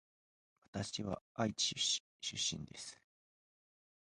[0.63, 2.99] わたしは愛知県出身です